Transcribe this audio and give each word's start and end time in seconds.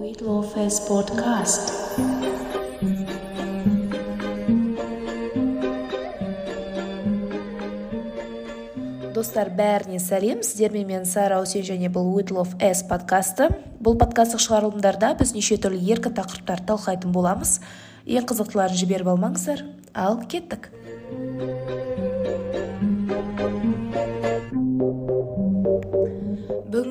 Weight 0.00 0.22
Podcast. 0.88 1.66
достар 9.12 9.50
бәріне 9.52 9.98
сәлем. 10.00 10.40
Сіздермен 10.40 10.86
мен 10.88 11.04
сайра 11.04 11.42
үсен 11.44 11.60
және 11.60 11.90
бұл 11.92 12.08
уитлов 12.14 12.54
с 12.56 12.80
подкасты. 12.88 13.50
Бұл 13.84 13.98
подкасттық 14.00 14.40
шығарылымдарда 14.40 15.12
біз 15.20 15.34
неше 15.36 15.60
түрлі 15.60 15.82
еркі 15.92 16.14
тақырыптарды 16.16 16.70
талқылайтын 16.72 17.12
боламыз. 17.12 17.58
Ең 18.08 18.24
қызықтыларын 18.30 18.80
жіберіп 18.80 19.12
алмаңыздар. 19.12 19.66
Ал 19.92 20.22
кеттік. 20.24 20.70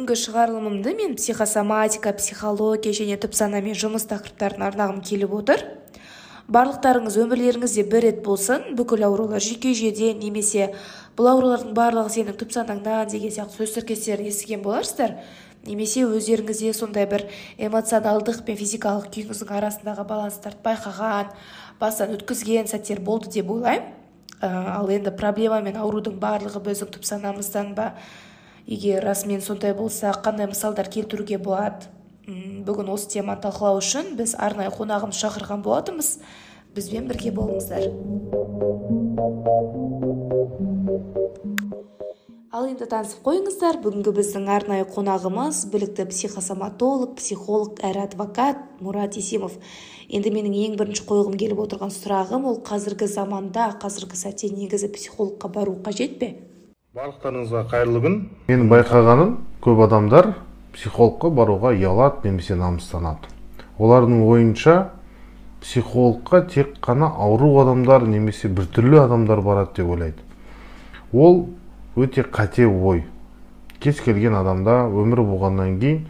Бүгінгі 0.09 0.25
шығарылымымды 0.25 0.95
мен 0.97 1.11
психосоматика 1.13 2.11
психология 2.17 2.89
және 2.97 3.13
түп 3.21 3.35
санамен 3.37 3.75
жұмыс 3.77 4.07
тақырыптарын 4.09 4.63
арнағым 4.65 5.03
келіп 5.05 5.33
отыр. 5.37 5.61
Барлықтарыңыз 6.49 7.17
өмірлеріңізде 7.21 7.83
бір 7.85 8.01
рет 8.07 8.23
болсын. 8.25 8.73
Бүкіл 8.73 9.05
аурулар 9.05 9.37
жүйке 9.37 9.75
жүйеде 9.77 10.15
немесе 10.17 10.71
бұл 11.13 11.29
аурулардың 11.29 11.75
барлығы 11.77 12.09
сенің 12.15 12.39
түп 12.41 12.55
санаңнан 12.55 13.11
деген 13.11 13.29
сияқты 13.35 13.61
сөз 13.61 13.75
тіркестерін 13.75 14.31
естіген 14.31 14.63
боларсыздар 14.65 15.13
немесе 15.67 16.07
өздеріңізде 16.07 16.73
сондай 16.73 17.05
бір 17.05 17.27
эмоционалдық 17.59 18.41
пен 18.47 18.57
физикалық 18.57 19.11
күйіңіздің 19.13 19.53
арасындағы 19.59 20.07
баланстарды 20.09 20.63
байқаған 20.65 21.29
бастан 21.77 22.15
өткізген 22.17 22.71
сәттер 22.71 23.03
болды 23.05 23.29
деп 23.29 23.51
ойлаймын. 23.51 23.93
Ал 24.41 24.89
енді 24.89 25.11
проблема 25.11 25.59
мен 25.61 25.77
аурудың 25.77 26.17
барлығы 26.17 26.63
біздің 26.65 26.95
түп 26.95 27.05
санамыздан 27.05 27.75
ба? 27.75 27.91
Егер 28.69 29.01
расымен 29.01 29.41
сондай 29.41 29.73
болса 29.73 30.11
қандай 30.23 30.45
мысалдар 30.49 30.89
келтіруге 30.93 31.39
болады? 31.41 31.89
Бүгін 32.29 32.91
осы 32.93 33.07
теманы 33.09 33.41
талқылау 33.41 33.79
үшін 33.81 34.11
біз 34.19 34.35
арнайы 34.37 34.69
қонағымыз 34.75 35.17
шақырған 35.17 35.63
болатынбыз. 35.65 36.19
Бізбен 36.75 37.07
бірге 37.09 37.31
болыңыздар. 37.33 37.87
Ал 42.53 42.67
енді 42.67 42.85
танысып 42.91 43.23
қойыңыздар. 43.25 43.79
Бүгінгі 43.81 44.13
біздің 44.19 44.45
арнайы 44.53 44.85
қонағымыз 44.93 45.63
білікті 45.73 46.05
психосоматолог 46.11 47.15
психолог 47.17 47.81
әрі 47.81 48.03
адвокат 48.05 48.61
мұрат 48.85 49.17
есимов. 49.17 49.57
Енді 50.13 50.29
менің 50.35 50.59
ең 50.67 50.77
бірінші 50.77 51.07
қойғым 51.09 51.39
келіп 51.41 51.63
отырған 51.65 51.89
сұрағым 51.95 52.45
ол 52.51 52.61
қазіргі 52.69 53.09
заманда 53.09 53.71
қазіргі 53.81 54.21
сәтте 54.21 54.53
негізі 54.53 54.91
психологқа 54.93 55.49
бару 55.49 55.79
қажет 55.81 56.19
пе? 56.21 56.48
Барлықтарыңызға 56.97 57.59
қайырлы 57.69 57.99
күн. 58.01 58.13
Менің 58.47 58.69
байқағаным 58.71 59.33
көп 59.61 59.81
адамдар 59.85 60.31
психологқа 60.73 61.29
баруға 61.37 61.75
ұялады 61.75 62.23
немесе 62.25 62.55
намыстанады. 62.57 63.29
Олардың 63.77 64.23
ойынша 64.25 64.73
психологқа 65.61 66.41
тек 66.49 66.79
қана 66.81 67.11
ауру 67.13 67.51
адамдар 67.61 68.07
немесе 68.09 68.49
біртүрлі 68.49 69.03
адамдар 69.03 69.43
барады 69.45 69.75
деп 69.77 69.91
ойлайды. 69.93 70.25
Ол 71.13 71.45
өте 71.95 72.23
қате 72.25 72.65
ой. 72.65 73.03
Кез 73.79 74.01
келген 74.01 74.33
адамда 74.41 74.87
өмір 74.89 75.21
болғаннан 75.29 75.77
кейін 75.77 76.07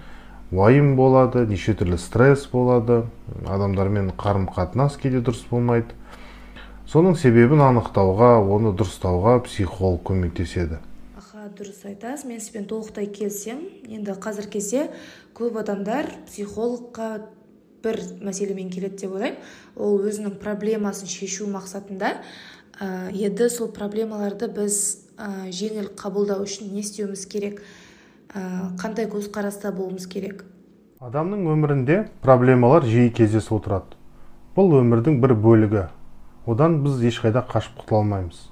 уайым 0.56 0.96
болады 0.96 1.44
неше 1.46 1.76
түрлі 1.76 2.00
стресс 2.00 2.48
болады 2.48 3.04
адамдармен 3.44 4.14
қарым 4.16 4.48
қатынас 4.48 4.96
кейде 4.96 5.20
дұрыс 5.20 5.44
болмайды. 5.52 5.92
Соның 6.90 7.14
себебін 7.20 7.62
анықтауға 7.62 8.40
оны 8.50 8.72
дұрыстауға 8.74 9.36
психолог 9.46 10.02
көмектеседі. 10.10 10.80
Аха 11.20 11.46
дұрыс 11.54 11.84
айтасыз. 11.86 12.26
Мен 12.26 12.40
сізбен 12.42 12.66
толықтай 12.70 13.10
келісемін. 13.14 13.68
Енді 13.94 14.16
қазіргі 14.18 14.56
кезде 14.58 14.88
көп 15.38 15.60
адамдар 15.62 16.10
психологқа 16.26 17.28
бір 17.84 18.00
мәселемен 18.26 18.72
келеді 18.74 19.04
деп 19.04 19.14
ойлаймын. 19.20 19.38
Ол 19.78 20.00
өзінің 20.02 20.40
проблемасын 20.42 21.12
шешу 21.12 21.46
мақсатында. 21.54 22.16
Ә, 22.80 23.12
еді 23.14 23.52
сол 23.54 23.70
проблемаларды 23.76 24.50
біз 24.50 25.06
ә, 25.20 25.52
жеңіл 25.54 25.92
қабылдау 26.00 26.48
үшін 26.48 26.74
не 26.74 26.82
істеуіміз 26.82 27.28
керек? 27.30 27.62
Ә, 28.34 28.74
қандай 28.82 29.06
көзқараста 29.12 29.72
болуымыз 29.76 30.10
керек? 30.10 30.42
Адамның 31.00 31.46
өмірінде 31.54 32.02
проблемалар 32.26 32.88
жиі 32.88 33.14
кездесіп 33.14 33.60
отырады. 33.60 33.96
Бұл 34.58 34.80
өмірдің 34.82 35.22
бір 35.22 35.38
бөлігі. 35.38 35.88
Одан 36.46 36.80
біз 36.84 37.02
ешқайда 37.04 37.44
қашып 37.50 37.82
құтыла 37.82 38.04
алмаймыз. 38.04 38.50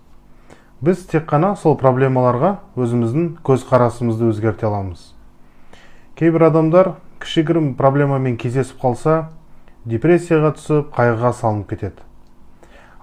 Біз 0.81 1.05
тек 1.09 1.29
қана 1.29 1.55
сол 1.55 1.77
проблемаларға 1.79 2.57
өзіміздің 2.77 3.29
көзқарасымызды 3.47 4.27
өзгерте 4.31 4.67
аламыз. 4.67 5.13
Кейбір 6.17 6.49
адамдар 6.49 6.91
кішігірім 7.21 7.73
проблемамен 7.79 8.37
кездесіп 8.37 8.81
қалса 8.83 9.15
депрессияға 9.85 10.53
түсіп 10.57 10.91
қайғыға 10.93 11.33
салынып 11.33 11.69
кетеді. 11.71 12.03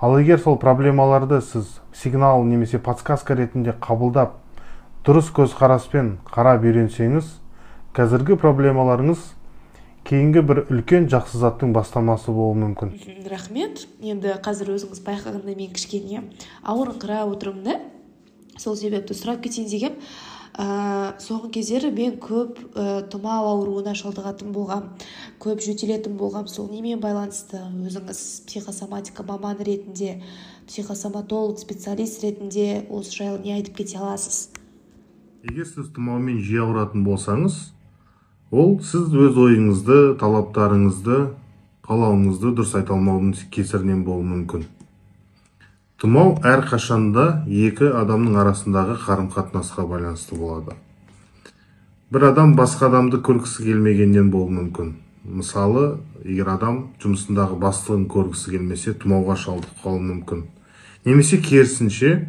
Ал 0.00 0.18
егер 0.20 0.38
сол 0.38 0.58
проблемаларды 0.58 1.40
сіз 1.40 1.80
сигнал 1.92 2.44
немесе 2.44 2.78
подсказка 2.78 3.34
ретінде 3.34 3.74
қабылдап 3.80 4.36
дұрыс 5.06 5.30
көзқараспен 5.34 6.18
қарап 6.30 6.66
үйренсеңіз 6.66 7.30
қазіргі 7.96 8.36
проблемаларыңыз 8.42 9.22
кейінгі 10.04 10.44
бір 10.44 10.62
үлкен 10.68 11.08
жақсы 11.12 11.40
заттың 11.40 11.72
бастамасы 11.74 12.32
болуы 12.34 12.58
мүмкін. 12.60 12.92
Рахмет. 13.30 13.86
Енді 14.04 14.36
қазір 14.44 14.74
өзіңіз 14.76 15.00
байқағандай 15.06 15.56
мен 15.56 15.72
кішкене 15.72 16.22
ауырыңқырап 16.62 17.34
отырмын 17.34 17.64
да. 17.64 17.80
Сол 18.60 18.76
себепті 18.78 19.16
сұрап 19.16 19.40
кетейін 19.42 19.70
дегенмін 19.72 20.02
ә, 20.54 21.14
соңғы 21.18 21.50
кездері 21.56 21.90
мен 21.94 22.18
көп 22.22 22.60
ә, 22.78 23.02
тұмау 23.10 23.48
ауруына 23.50 23.96
шалдығатын 23.98 24.52
болғам 24.54 24.92
көп 25.42 25.62
жөтелетін 25.64 26.14
болғам. 26.20 26.46
Сол 26.46 26.68
немен 26.70 27.02
байланысты? 27.02 27.58
Өзіңіз 27.58 28.20
психосоматика 28.46 29.26
маманы 29.26 29.66
ретінде 29.66 30.20
психосоматолог 30.68 31.58
специалист 31.58 32.22
ретінде 32.22 32.84
осы 32.90 33.16
жайлы 33.18 33.42
не 33.42 33.56
айтып 33.56 33.80
кете 33.82 33.98
аласыз? 33.98 34.50
Егер 35.42 35.66
сіз 35.66 35.90
тұмаумен 35.96 36.38
жиі 36.44 36.62
ауыратын 36.62 37.02
болсаңыз 37.04 37.73
ол 38.50 38.78
сіз 38.82 39.12
өз 39.14 39.38
ойыңызды 39.40 40.16
талаптарыңызды 40.20 41.18
қалауыңызды 41.84 42.54
дұрыс 42.56 42.74
айта 42.78 42.94
алмаудың 42.96 43.34
кесірінен 43.52 44.04
болуы 44.04 44.24
мүмкін. 44.24 44.64
Тұмау 46.00 46.34
әрқашанда 46.44 47.44
екі 47.48 47.88
адамның 47.96 48.36
арасындағы 48.42 48.96
қарым 49.04 49.30
қатынасқа 49.32 49.86
байланысты 49.88 50.36
болады. 50.36 50.74
Бір 52.12 52.28
адам 52.30 52.54
басқа 52.58 52.90
адамды 52.90 53.20
көргісі 53.24 53.64
келмегеннен 53.64 54.30
болуы 54.30 54.52
мүмкін. 54.58 54.94
Мысалы 55.24 55.98
егер 56.24 56.50
адам 56.52 56.80
жұмысындағы 57.02 57.56
бастығын 57.60 58.04
көргісі 58.12 58.52
келмесе 58.52 58.92
тұмауға 58.92 59.36
шалдығып 59.40 59.84
қалуы 59.84 60.02
мүмкін. 60.10 60.44
Немесе 61.04 61.38
керісінше 61.40 62.28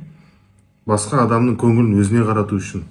басқа 0.87 1.25
адамның 1.25 1.57
көңілін 1.59 1.99
өзіне 1.99 2.23
қарату 2.27 2.59
үшін. 2.59 2.85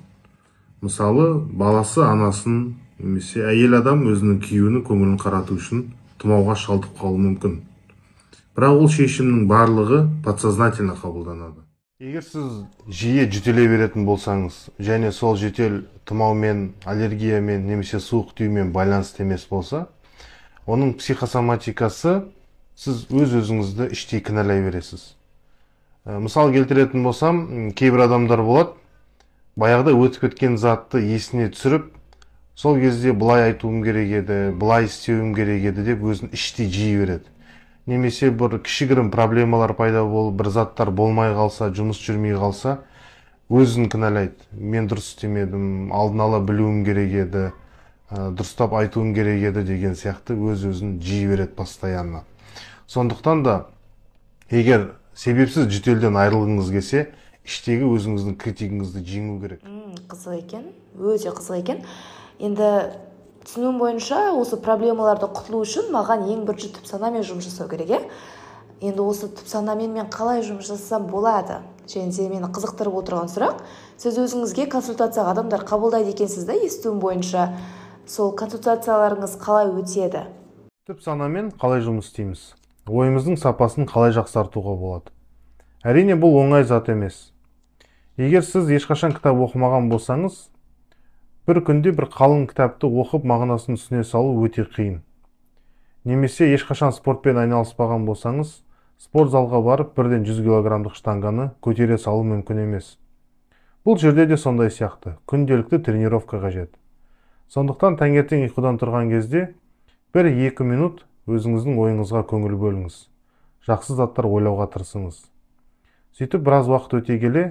Мысалы 0.85 1.41
баласы 1.41 2.03
анасын 2.05 2.75
немесе 2.99 3.45
әйел 3.49 3.79
адам 3.81 4.05
өзінің 4.11 4.41
күйеуінің 4.45 4.85
көңілін 4.87 5.19
қарату 5.21 5.59
үшін 5.59 5.87
тұмауға 6.23 6.57
шалдығып 6.63 7.01
қалуы 7.01 7.23
мүмкін. 7.25 7.57
Бірақ 8.55 8.81
ол 8.81 8.91
шешімнің 8.95 9.49
барлығы 9.51 10.05
подсознательно 10.25 10.95
қабылданады. 11.01 11.65
Егер 11.99 12.23
сіз 12.23 12.63
жиі 12.91 13.27
жөтеле 13.31 13.67
беретін 13.71 14.07
болсаңыз 14.07 14.57
және 14.83 15.11
сол 15.15 15.37
жөтел 15.41 15.83
тұмаумен 16.07 16.69
аллергиямен 16.85 17.67
немесе 17.67 18.01
суық 18.03 18.35
тиюмен 18.39 18.73
байланысты 18.75 19.23
емес 19.25 19.47
болса 19.51 19.87
оның 20.67 20.95
психосоматикасы 20.99 22.17
сіз 22.77 23.05
өз 23.11 23.35
өзіңізді 23.41 23.91
іштей 23.95 24.23
кінәлай 24.27 24.63
бересіз. 24.67 25.15
Ә, 26.05 26.19
мысал 26.19 26.53
келтіретін 26.53 27.03
болсам 27.07 27.73
кейбір 27.73 28.07
адамдар 28.09 28.43
болады 28.43 28.75
баяғыда 29.57 29.95
өтіп 29.95 30.27
кеткен 30.27 30.59
затты 30.59 31.01
есіне 31.01 31.49
түсіріп 31.55 31.93
сол 32.55 32.79
кезде 32.79 33.13
былай 33.13 33.51
айтуым 33.51 33.83
керек 33.85 34.11
еді 34.23 34.39
былай 34.59 34.87
істеуім 34.87 35.35
керек 35.35 35.65
еді 35.73 35.85
деп 35.85 36.03
өзін 36.03 36.31
іштей 36.33 36.71
жей 36.71 36.97
береді. 36.99 37.31
Немесе 37.87 38.31
бір 38.31 38.61
кішігірім 38.65 39.11
проблемалар 39.13 39.75
пайда 39.75 40.05
болып 40.09 40.39
бір 40.39 40.49
заттар 40.55 40.91
болмай 40.91 41.35
қалса 41.35 41.69
жұмыс 41.75 41.99
жүрмей 42.01 42.33
қалса 42.39 42.79
өзін 43.51 43.91
кінәлайды. 43.93 44.39
Мен 44.53 44.89
дұрыс 44.89 45.11
істемедім 45.13 45.93
алдын 45.93 46.25
ала 46.25 46.41
білуім 46.41 46.85
керек 46.87 47.13
еді 47.27 47.43
ә, 48.09 48.31
дұрыстап 48.33 48.73
айтуым 48.79 49.13
керек 49.15 49.43
еді 49.51 49.67
деген 49.67 49.99
сияқты 49.99 50.39
өз 50.39 50.65
өзін 50.71 50.97
жей 51.03 51.27
береді 51.29 51.53
постоянно. 51.59 52.25
Сондықтан 52.87 53.43
да 53.45 53.59
егер 54.49 54.95
себепсіз 55.15 55.69
жөтелден 55.69 56.17
айырылғыңыз 56.17 56.73
келсе 56.73 57.09
іштегі 57.45 57.85
өзіңіздің 57.93 58.39
критигіңізді 58.41 59.05
жеңу 59.05 59.41
керек. 59.43 59.65
Қызық 60.09 60.39
екен 60.41 60.69
өте 60.97 61.37
қызық 61.37 61.61
екен. 61.61 61.85
Енді 62.39 62.71
түсінуім 63.45 63.79
бойынша 63.79 64.31
осы 64.39 64.57
проблемаларды 64.61 65.29
құтылу 65.29 65.63
үшін 65.65 65.93
маған 65.95 66.25
ең 66.33 66.47
бірінші 66.49 66.73
түп 66.79 66.89
санамен 66.89 67.27
жұмыс 67.27 67.51
жасау 67.51 67.69
керек 67.69 67.93
иә 67.93 68.01
енді 68.85 69.05
осы 69.05 69.29
түп 69.31 69.49
санамен 69.49 69.93
мен 69.95 70.09
қалай 70.13 70.43
жұмыс 70.45 70.69
жасасам 70.69 71.07
болады? 71.09 71.61
Және 71.87 72.11
де 72.17 72.29
мені 72.29 72.49
қызықтырып 72.49 72.97
отырған 73.01 73.29
сұрақ. 73.29 73.61
Сіз 74.01 74.17
өзіңізге 74.23 74.67
консультацияға 74.73 75.35
адамдар 75.35 75.65
қабылдайды 75.69 76.15
екенсіз 76.15 76.47
да 76.49 76.57
естуім 76.57 77.01
бойынша 77.01 77.51
сол 78.09 78.33
консультацияларыңыз 78.37 79.37
қалай 79.41 79.69
өтеді? 79.69 80.25
Түп 80.89 81.05
санамен 81.05 81.53
қалай 81.61 81.85
жұмыс 81.85 82.09
істейміз? 82.09 82.55
Ойымыздың 82.89 83.39
сапасын 83.41 83.89
қалай 83.89 84.17
жақсартуға 84.17 84.75
болады? 84.81 85.13
Әрине 85.85 86.17
бұл 86.21 86.41
оңай 86.41 86.65
зат 86.65 86.89
емес. 86.93 87.31
Егер 88.17 88.45
сіз 88.45 88.69
ешқашан 88.73 89.13
кітап 89.17 89.37
оқымаған 89.45 89.89
болсаңыз 89.93 90.49
бір 91.45 91.61
күнде 91.61 91.93
бір 91.93 92.07
қалың 92.09 92.47
кітапты 92.49 92.89
оқып 92.89 93.25
мағынасын 93.29 93.77
түсіне 93.77 94.05
салу 94.09 94.39
өте 94.47 94.65
қиын. 94.65 95.03
Немесе 96.09 96.47
ешқашан 96.55 96.95
спортпен 96.97 97.37
айналыспаған 97.43 98.07
болсаңыз 98.09 98.63
спорт 99.01 99.33
залға 99.35 99.61
барып 99.67 99.91
бірден 99.99 100.25
100 100.25 100.41
килограммдық 100.47 100.97
штанганы 100.97 101.51
көтере 101.61 101.99
салу 102.01 102.25
мүмкін 102.25 102.63
емес. 102.65 102.95
Бұл 103.85 104.01
жерде 104.01 104.25
де 104.25 104.39
сондай 104.41 104.73
сияқты. 104.73 105.19
Күнделікті 105.29 105.83
тренировка 105.85 106.41
қажет. 106.41 106.71
Сондықтан 107.53 107.99
таңертең 108.01 108.47
ұйқыдан 108.49 108.81
тұрған 108.81 109.13
кезде 109.13 109.51
бір 110.17 110.31
екі 110.33 110.65
минут 110.65 111.05
өзіңіздің 111.29 111.77
ойыңызға 111.77 112.25
көңіл 112.31 112.57
бөліңіз. 112.57 112.97
Жақсы 113.69 113.99
заттар 114.01 114.31
ойлауға 114.33 114.71
тырысыңыз. 114.73 115.21
Сөйтіп 116.17 116.41
біраз 116.49 116.73
уақыт 116.73 116.97
өте 117.03 117.21
келе 117.21 117.45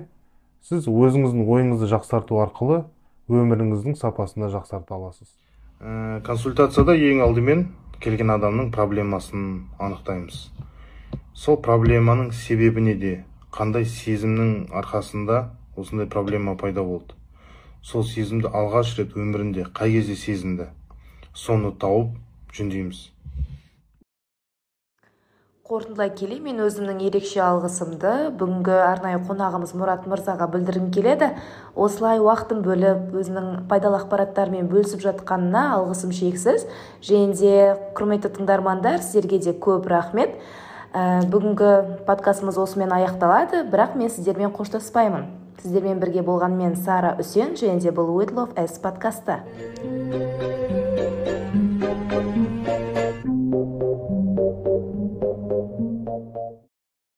сіз 0.65 0.89
өзіңіздің 0.89 1.45
ойыңызды 1.45 1.89
жақсарту 1.93 2.41
арқылы 2.41 2.83
өміріңіздің 3.31 3.95
сапасын 3.95 4.43
да 4.43 4.49
жақсарта 4.51 4.97
аласыз? 4.97 5.29
Ә, 5.79 6.19
консультацияда 6.27 6.95
ең 6.99 7.21
алдымен 7.23 7.69
келген 8.03 8.33
адамның 8.35 8.71
проблемасын 8.75 9.69
анықтаймыз. 9.79 10.49
Сол 11.33 11.61
проблеманың 11.63 12.33
себебі 12.35 12.83
неде 12.83 13.13
қандай 13.55 13.87
сезімнің 13.87 14.73
арқасында 14.75 15.45
осындай 15.79 16.09
проблема 16.11 16.57
пайда 16.59 16.83
болды. 16.83 17.15
Сол 17.81 18.03
сезімді 18.03 18.51
алғаш 18.51 18.97
рет 18.99 19.15
өмірінде 19.15 19.69
қай 19.71 19.95
кезде 19.95 20.19
сезінді? 20.19 20.67
Соны 21.33 21.71
тауып 21.79 22.11
жөндейміз. 22.51 23.12
Қорытындылай 25.63 26.09
келе 26.11 26.41
мен 26.43 26.57
өзімнің 26.59 26.97
ерекше 27.07 27.39
алғысымды 27.39 28.09
бүгінгі 28.35 28.73
арнайы 28.83 29.21
қонағымыз 29.23 29.69
мұрат 29.79 30.03
мырзаға 30.11 30.49
білдіргім 30.51 30.89
келеді. 30.91 31.29
Осылай 31.79 32.19
уақытын 32.19 32.59
бөліп 32.65 33.15
өзінің 33.21 33.47
пайдалы 33.71 34.01
ақпараттарымен 34.01 34.67
бөлісіп 34.67 35.05
жатқанына 35.05 35.63
алғысым 35.77 36.11
шексіз. 36.11 36.67
Және 36.99 37.31
де 37.39 37.55
құрметті 37.95 38.33
тыңдармандар 38.35 38.99
сіздерге 38.99 39.39
де 39.39 39.55
көп 39.55 39.87
рахмет. 39.87 40.35
Ә, 40.91 41.23
бүгінгі 41.31 42.03
подкастымыз 42.11 42.59
осымен 42.59 42.91
аяқталады. 42.99 43.63
Бірақ 43.71 43.95
мен 43.95 44.11
сіздермен 44.11 44.51
қоштаспаймын. 44.51 45.29
Сіздермен 45.63 46.03
бірге 46.03 46.27
болған 46.27 46.59
мен 46.59 46.75
сара 46.75 47.15
үсен 47.23 47.55
және 47.55 47.79
де 47.79 47.95
бұл 47.95 48.11
with 48.19 48.35
love 48.35 48.81
подкасты. 48.83 49.39